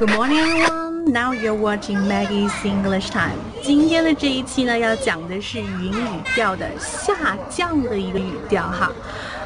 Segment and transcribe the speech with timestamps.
[0.00, 1.12] Good morning, everyone.
[1.12, 3.36] Now you're watching Maggie's English Time.
[3.62, 8.90] 今天的这一期呢，要讲的是语音语调的下降的一个语调哈。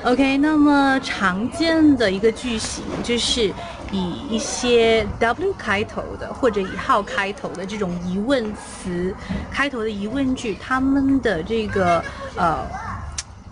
[0.04, 3.53] OK，那么常见的一个句型就是
[3.90, 9.13] 以一些 W 开头的或者以号开头的这种疑问词
[9.51, 12.01] 开头的疑问句，它们的这个
[12.37, 12.65] 呃。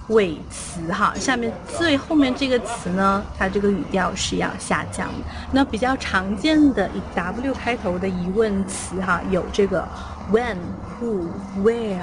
[0.09, 5.25] 尾词哈，下面最后面这个词呢，它这个语调是要下降的。
[5.53, 9.87] 那比较常见的以 W 开头的疑问词哈，有这个
[10.33, 10.57] When、
[11.01, 11.29] Who、
[11.63, 12.01] Where、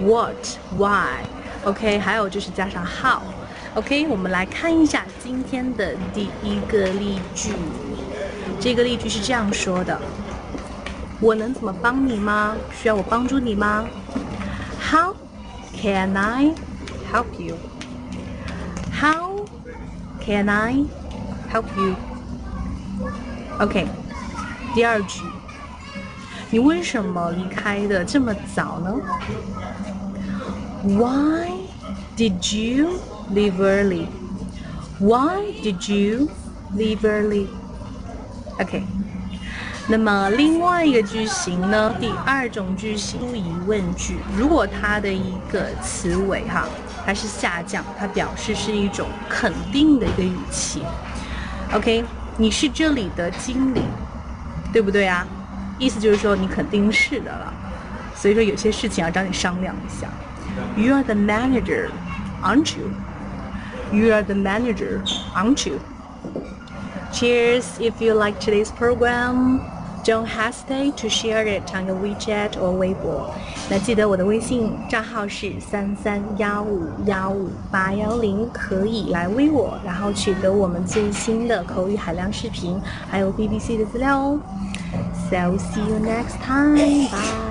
[0.00, 0.34] What、
[0.76, 1.24] Why。
[1.64, 3.20] OK，还有就是加上 How。
[3.74, 7.52] OK，我们来看一下今天的第一个例句。
[8.58, 9.98] 这个例句是这样说的：
[11.20, 12.56] 我能怎么帮你吗？
[12.72, 13.86] 需要我帮助你吗
[14.90, 15.14] ？How
[15.80, 16.52] can I？
[17.09, 17.57] I？help you?
[18.91, 19.45] How
[20.19, 20.85] can I
[21.49, 21.95] help you?
[23.59, 23.87] OK，
[24.73, 25.21] 第二句，
[26.49, 28.93] 你为什么离开的这么早呢？
[30.83, 31.51] Why
[32.17, 32.99] did you
[33.33, 34.07] leave early?
[34.99, 36.29] Why did you
[36.75, 37.47] leave early?
[38.59, 38.83] OK。
[39.90, 41.92] 那么另外一个句型呢？
[41.98, 46.64] 第二种句型疑问句，如果它的一个词尾哈，
[47.04, 50.80] 它是下降，它表示是一种肯定的一个语气。
[51.74, 52.04] OK，
[52.36, 53.82] 你是这里的经理，
[54.72, 55.26] 对不对啊？
[55.76, 57.52] 意思就是说你肯定是的了。
[58.14, 60.06] 所以说有些事情要找你商量一下。
[60.76, 61.88] You are the manager,
[62.44, 62.92] aren't you?
[63.92, 65.00] You are the manager,
[65.34, 65.80] aren't you?
[67.12, 69.58] Cheers if you like today's program.
[70.03, 73.31] Don't hesitate to share it on your WeChat or Weibo。
[73.69, 82.79] 那记得我的微信账号是三三幺五幺五八幺零，可以来微我，然后取得我们最新的口语海量视频，
[83.09, 84.39] 还有 BBC 的资料哦。
[85.31, 86.75] So see you next time.
[87.09, 87.48] Bye.